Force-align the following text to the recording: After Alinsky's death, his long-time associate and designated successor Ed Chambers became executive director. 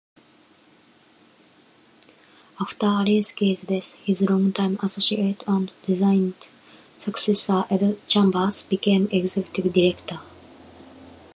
After 2.59 2.87
Alinsky's 2.87 3.61
death, 3.61 3.91
his 4.03 4.23
long-time 4.27 4.79
associate 4.81 5.43
and 5.45 5.71
designated 5.85 6.33
successor 6.97 7.65
Ed 7.69 7.99
Chambers 8.07 8.63
became 8.63 9.07
executive 9.11 9.71
director. 9.73 10.19